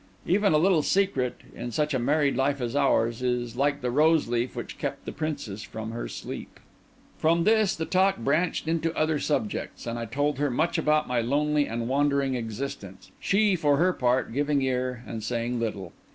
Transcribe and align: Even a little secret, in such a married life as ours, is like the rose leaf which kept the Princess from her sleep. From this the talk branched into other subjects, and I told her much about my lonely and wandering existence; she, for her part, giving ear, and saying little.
Even 0.25 0.51
a 0.51 0.57
little 0.57 0.81
secret, 0.81 1.41
in 1.53 1.71
such 1.71 1.93
a 1.93 1.99
married 1.99 2.35
life 2.35 2.59
as 2.59 2.75
ours, 2.75 3.21
is 3.21 3.55
like 3.55 3.81
the 3.81 3.91
rose 3.91 4.27
leaf 4.27 4.55
which 4.55 4.79
kept 4.79 5.05
the 5.05 5.11
Princess 5.11 5.61
from 5.61 5.91
her 5.91 6.07
sleep. 6.07 6.59
From 7.19 7.43
this 7.43 7.75
the 7.75 7.85
talk 7.85 8.17
branched 8.17 8.67
into 8.67 8.97
other 8.97 9.19
subjects, 9.19 9.85
and 9.85 9.99
I 9.99 10.05
told 10.05 10.39
her 10.39 10.49
much 10.49 10.79
about 10.79 11.07
my 11.07 11.21
lonely 11.21 11.67
and 11.67 11.87
wandering 11.87 12.33
existence; 12.33 13.11
she, 13.19 13.55
for 13.55 13.77
her 13.77 13.93
part, 13.93 14.33
giving 14.33 14.63
ear, 14.63 15.03
and 15.05 15.23
saying 15.23 15.59
little. 15.59 15.93